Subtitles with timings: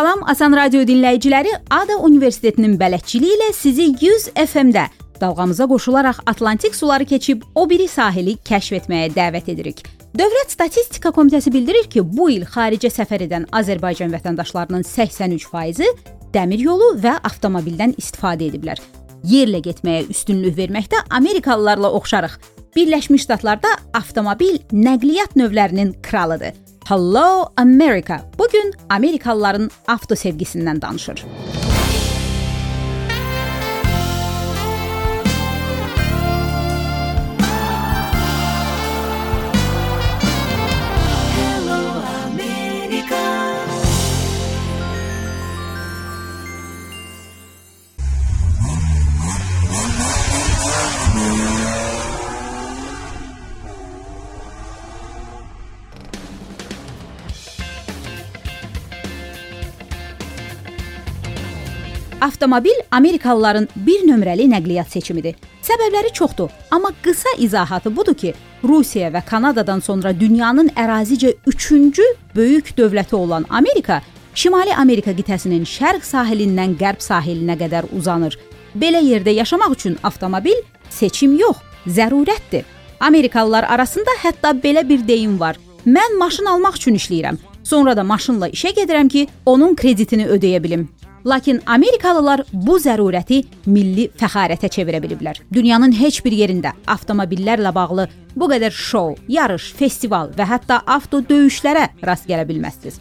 [0.00, 4.84] Salam Asan Radio dinləyiciləri, Ada Universitetinin bələdçiliyi ilə sizi 100 FM-də
[5.20, 9.82] dalğamıza qoşularaq Atlantik suları keçib o biri sahili kəşf etməyə dəvət edirik.
[10.16, 15.92] Dövlət Statistika Komitəsi bildirir ki, bu il xaricə səfər edən Azərbaycan vətəndaşlarının 83%-i
[16.32, 18.80] dəmir yolu və avtomobildən istifadə ediblər.
[19.28, 22.40] Yerlə getməyə üstünlük verməkdə Amerikalılarla oxşarıq.
[22.72, 26.56] Birləşmiş Ştatlarda avtomobil nəqliyyat növlərinin kralıdır.
[26.90, 28.20] Hello America.
[28.38, 31.24] Bu gün Amerikalıların avto sevgisindən danışır.
[62.40, 65.34] Avtomobil Amerikalıların bir nömrəli nəqliyyat seçimidir.
[65.60, 68.32] Səbəbləri çoxdur, amma qısa izahatı budur ki,
[68.64, 74.00] Rusiya və Kanadadan sonra dünyanın ərazicə 3-cü böyük dövləti olan Amerika
[74.34, 78.38] Şimali Amerika qitəsinin şərq sahilindən qərb sahilinə qədər uzanır.
[78.74, 82.64] Belə yerdə yaşamaq üçün avtomobil seçim yox, zərurətdir.
[83.00, 85.60] Amerikalılar arasında hətta belə bir deyim var.
[85.84, 87.36] Mən maşın almaq üçün işləyirəm.
[87.64, 90.88] Sonra da maşınla işə gedirəm ki, onun kreditini ödəyə bilim.
[91.26, 95.42] Lakin Amerikalılar bu zərurəti milli fəxarətə çevirə biliblər.
[95.52, 98.06] Dünyanın heç bir yerində avtomobillərlə bağlı
[98.36, 103.00] bu qədər şou, yarış, festival və hətta avto döyüşlərə rast gələ bilməzsiniz.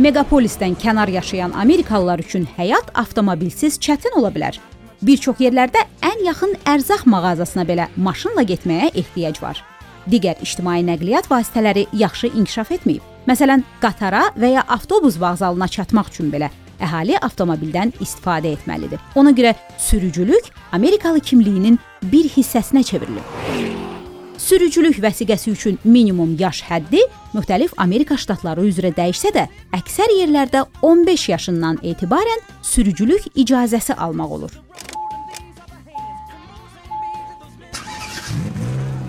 [0.00, 4.56] Megapolisdən kənar yaşayan Amerikalılar üçün həyat avtomobilsiz çətin ola bilər.
[5.02, 9.60] Bir çox yerlərdə ən yaxın ərzaq mağazasına belə maşınla getməyə ehtiyac var.
[10.08, 13.04] Digər ictimai nəqliyyat vasitələri yaxşı inkişaf etməyib.
[13.28, 16.48] Məsələn, qatara və ya avtobus vağzalına çatmaq üçün belə
[16.82, 19.00] əhali avtomobildən istifadə etməlidir.
[19.14, 23.70] Ona görə sürücülük Amerikalı kimliyinin bir hissəsinə çevrilib.
[24.42, 27.04] Sürücülük vəsiqəsi üçün minimum yaş həddi
[27.34, 29.46] müxtəlif Amerika ştatları üzrə dəyişsə də,
[29.78, 34.58] əksər yerlərdə 15 yaşından etibarən sürücülük icazəsi almaq olur.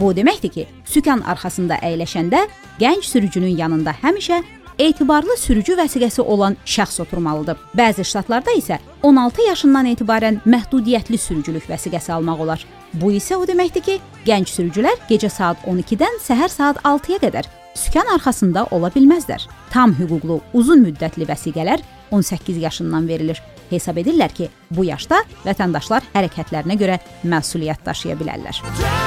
[0.00, 2.42] Bu deməkdir ki, sükan arxasında əyləşəndə
[2.78, 4.42] gənc sürücünün yanında həmişə
[4.78, 7.56] etibarlı sürücü vəsiqəsi olan şəxs oturmalıdır.
[7.76, 12.66] Bəzi ştatlarda isə 16 yaşından etibarən məhdudiyyətli sürücülük vəsiqəsi almaq olar.
[12.94, 18.08] Bu isə o deməkdir ki, gənc sürücülər gecə saat 12-dən səhər saat 6-ya qədər sükan
[18.14, 19.48] arxasında ola bilməzlər.
[19.72, 23.42] Tam hüquqlu uzun müddətli vəsiqələr 18 yaşından verilir.
[23.70, 29.05] Hesab edirlər ki, bu yaşda vətəndaşlar hərəkətlərinə görə məsuliyyət daşıya bilərlər.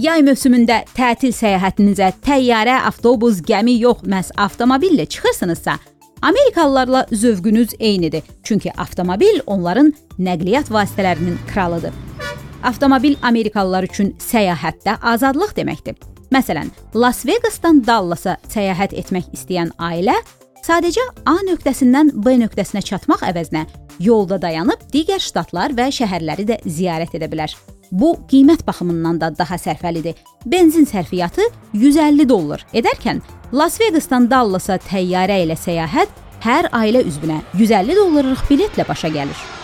[0.00, 5.74] Yay mövsümündə tətil səyahətinizə təyyarə, avtobus, gəmi yox, məhz avtomobillə çıxırsınızsa,
[6.22, 8.22] Amerikalılarla zövqünüz eynidir.
[8.42, 11.92] Çünki avtomobil onların nəqliyyat vasitələrinin kralıdır.
[12.62, 15.98] Avtomobil Amerikalılar üçün səyahətdə azadlıq deməkdir.
[16.32, 20.14] Məsələn, Las Vegasdan Dallasa səyahət etmək istəyən ailə
[20.64, 23.66] sadəcə A nöqtəsindən B nöqtəsinə çatmaq əvəzinə
[24.00, 27.52] yolda dayanıb digər ştatlar və şəhərləri də ziyarət edə bilər.
[27.92, 30.14] Bu qiymət baxımından da daha sərfəlidir.
[30.46, 33.22] Benzin sərfiyyatı 150 dollar edərkən
[33.52, 36.12] Las Vegasdan Dallasa təyyarə ilə səyahət
[36.44, 39.59] hər ailə üzvünə 150 dollarlıq biletlə başa gəlir.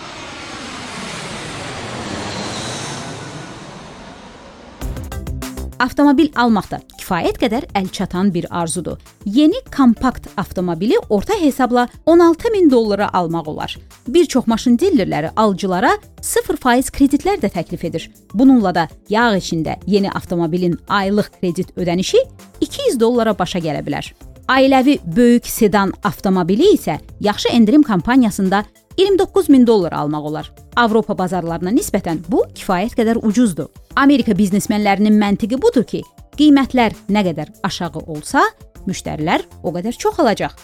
[5.79, 8.97] Avtomobil almaq da kifayət qədər əlçatan bir arzudur.
[9.25, 13.77] Yeni kompakt avtomobili orta hesabla 16 min dollara almaq olar.
[14.07, 15.91] Bir çox maşın dillerləri alıcılara
[16.21, 18.09] 0% kreditlər də təklif edir.
[18.33, 22.23] Bununla da yağ içində yeni avtomobilin aylıq kredit ödənişi
[22.61, 24.09] 200 dollara başa gələ bilər.
[24.47, 28.63] Ailəvi böyük sedan avtomobili isə yaxşı endirim kampaniyasında
[28.97, 30.51] 29 min dollar almaq olar.
[30.75, 33.69] Avropa bazarlarına nisbətən bu kifayət qədər ucuzdur.
[33.95, 36.01] Amerika biznesmenlərinin məntiqi budur ki,
[36.37, 38.43] qiymətlər nə qədər aşağı olsa,
[38.89, 40.57] müştərilər o qədər çox alacaq.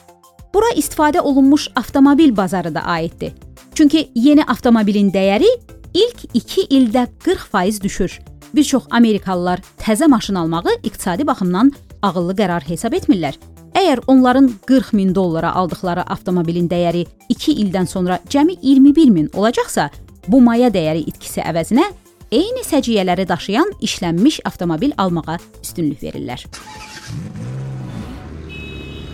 [0.53, 3.33] Bura istifadə olunmuş avtomobil bazarı da aiddir.
[3.73, 5.49] Çünki yeni avtomobilin dəyəri
[5.93, 8.19] ilk 2 ildə 40% düşür.
[8.53, 11.71] Bir çox Amerikalılar təzə maşın almağı iqtisadi baxımdan
[12.01, 13.37] ağıllı qərar hesab etmirlər.
[13.73, 19.89] Əgər onların 40 min dollara aldıqları avtomobilin dəyəri 2 ildən sonra cəmi 21 min olacaqsa,
[20.27, 21.87] bu maya dəyəri itkisi əvəzinə
[22.31, 26.45] eyni səciyyələri daşıyan işlənmiş avtomobil almağa üstünlük verirlər.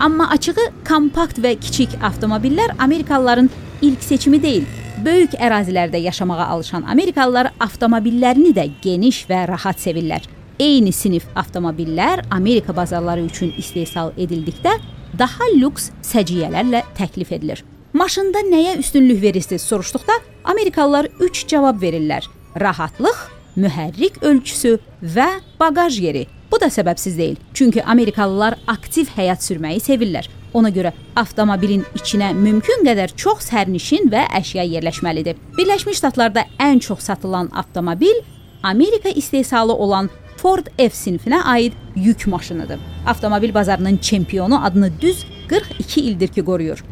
[0.00, 3.50] Amma açığı kompakt və kiçik avtomobillər Amerikalıların
[3.82, 4.68] ilk seçimi deyil.
[5.04, 10.28] Böyük ərazilərdə yaşamağa alışan Amerikalılar avtomobillərini də geniş və rahat sevirlər
[10.60, 14.76] eyni sinif avtomobillər Amerika bazarları üçün istehsal edildikdə
[15.18, 17.64] daha lüks səciyyələrlə təklif edilir.
[17.92, 20.12] Maşında nəyə üstünlük verirsiniz soruşduqda
[20.44, 22.28] Amerikalılar 3 cavab verirlər:
[22.60, 23.24] rahatlıq,
[23.56, 25.30] mühərrik ölçüsü və
[25.60, 26.26] baqaj yeri.
[26.52, 27.36] Bu da səbəbsiz deyil.
[27.54, 30.28] Çünki Amerikalılar aktiv həyat sürməyi sevirlər.
[30.54, 35.38] Ona görə avtomobilin içinə mümkün qədər çox sərnişin və əşya yerləşməlidir.
[35.58, 38.18] Birləşmiş Ştatlarda ən çox satılan avtomobil
[38.62, 40.10] Amerika istehsalı olan
[40.40, 42.80] Ford F sinifinə aid yük maşınıdır.
[43.06, 46.84] Avtomobil bazarının çempionu adını düz 42 ildir ki qoruyur.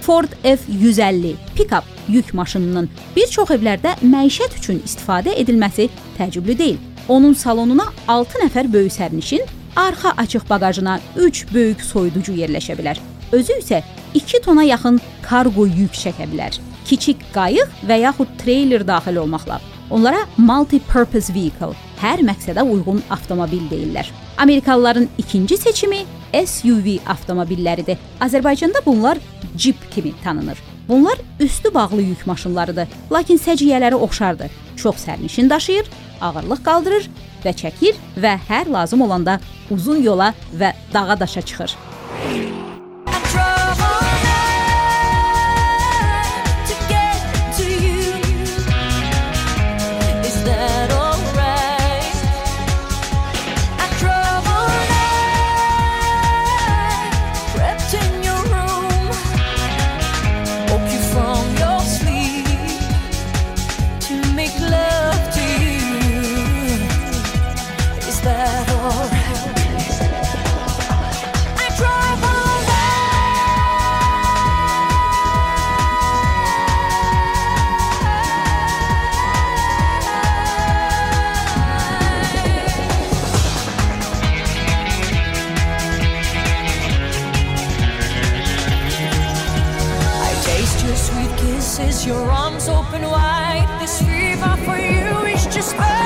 [0.00, 6.78] Ford F150 pick-up yük maşınının bir çox evlərdə məişət üçün istifadə edilməsi təəccüblü deyil.
[7.08, 9.44] Onun salonuna 6 nəfər böyük sərnişin,
[9.76, 12.96] arxa açıq baqajına 3 böyük soyuducu yerləşə bilər.
[13.32, 13.82] Özü isə
[14.14, 16.56] 2 tona yaxın kargo yük çəkə bilər
[16.88, 19.60] kiçik qayıq və yaxud treyler daxil olmaqla.
[19.90, 24.08] Onlara multi-purpose vehicle, hər məqsədə uyğun avtomobil deyirlər.
[24.38, 27.96] Amerikalıların ikinci seçimi SUV avtomobilləridir.
[28.20, 29.18] Azərbaycanda bunlar
[29.56, 30.58] Jeep kimi tanınır.
[30.88, 34.50] Bunlar üstü bağlı yük maşınlarıdır, lakin səciyyələri oxşardır.
[34.76, 35.90] Çox sərnişin daşıyır,
[36.20, 37.10] ağırlıq qaldırır
[37.44, 39.40] və çəkir və hər lazım olanda
[39.70, 41.87] uzun yola və dağa daşa çıxır.
[90.88, 93.68] your sweet kisses, your arms open wide.
[93.78, 95.97] This fever for you is just.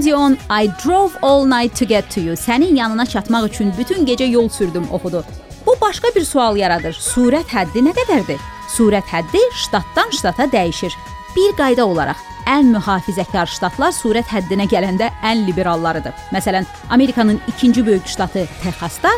[0.00, 2.36] Dion I drove all night to get to you.
[2.36, 5.24] Sənin yanına çatmaq üçün bütün gecə yol sürdüm oxudu.
[5.66, 6.94] Bu başqa bir sual yaradır.
[6.94, 8.40] Surət həddi nə qədərdir?
[8.76, 10.94] Surət həddi ştatdan ştata dəyişir.
[11.36, 16.12] Bir qayda olaraq ən mühafizəkar ştatlar surət həddinə gələndə ən liberallarıdır.
[16.32, 19.12] Məsələn, Amerikanın ikinci böyük ştatı Texasda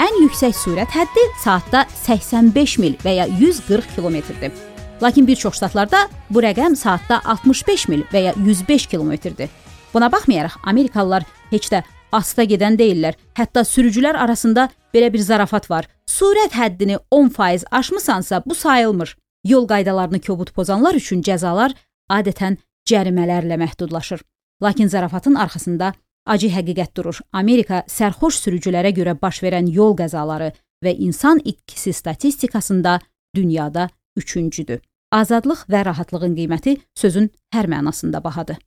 [0.00, 4.52] ən yüksək sürət həddi saatda 85 mil və ya 140 kilometrdir.
[5.02, 9.48] Lakin bir çox ştatlarda bu rəqəm saatda 65 mil və ya 105 kilometrdir.
[9.94, 11.82] Buna baxmayaraq Amerikalılar heç də
[12.12, 13.16] asta gedən deyillər.
[13.38, 15.88] Hətta sürücülər arasında belə bir zarafat var.
[16.06, 19.16] Sürət həddini 10% aşmısansa bu sayılmır.
[19.44, 21.74] Yol qaydalarını kobud pozanlar üçün cəzalar
[22.10, 22.58] adətən
[22.90, 24.20] cərimələrlə məhdudlaşır.
[24.62, 25.92] Lakin zarafatın arxasında
[26.26, 27.20] acı həqiqət durur.
[27.32, 30.52] Amerika sərxoş sürücülərə görə baş verən yol qəzaları
[30.84, 32.98] və insan itkisi statistikasında
[33.36, 34.80] dünyada üçüncüdür.
[35.10, 38.58] Azadlıq və rahatlığın qiyməti sözün hər mənasında bahadır.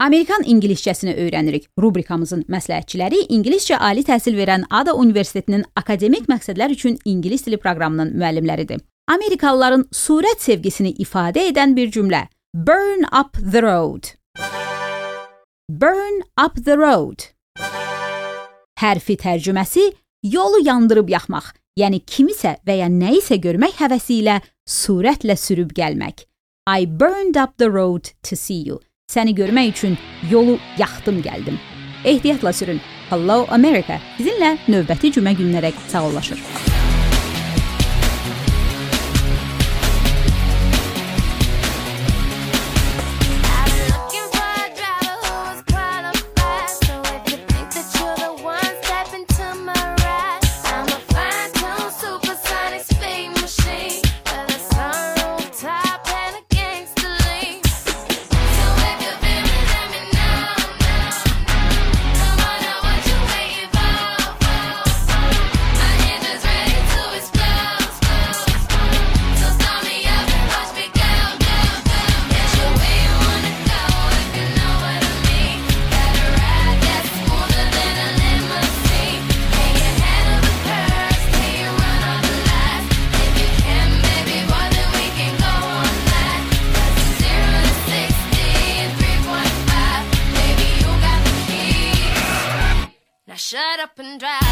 [0.00, 1.66] Amerikan ingiliscəsini öyrənirik.
[1.76, 8.80] Rubrikamızın məsləhətçiləri ingiliscə ali təhsil verən Ada Universitetinin akademik məqsədlər üçün ingilis dili proqramının müəllimləridir.
[9.12, 12.22] Amerikalıların surət sevgisini ifadə edən bir cümlə.
[12.54, 14.14] Burn up the road.
[15.68, 17.28] Burn up the road.
[18.80, 19.90] Hərfi tərcüməsi
[20.32, 26.24] yolu yandırıb yaxmaq, yəni kimisə və ya nəyisə görmək həvəsi ilə sürətlə sürüb gəlmək.
[26.66, 28.80] I burned up the road to see you.
[29.10, 29.96] Səni görmək üçün
[30.30, 31.58] yolu yaxdım gəldim.
[32.04, 32.80] Ehtiyatla sürün.
[33.10, 33.98] Hello America.
[34.20, 36.38] Sizinlə növbəti cümə günlərə sağollaşır.
[47.92, 49.79] Shut up
[94.00, 94.49] and dry.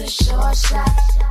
[0.00, 1.29] a short shot.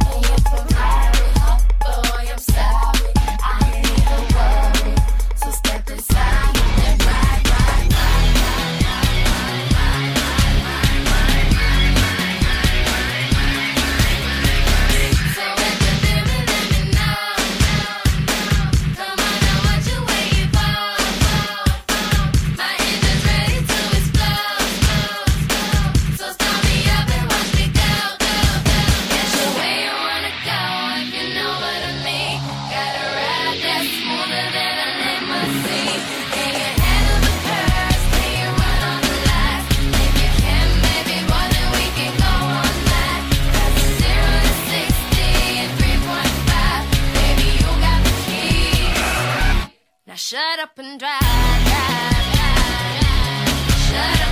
[53.87, 54.28] Shut up.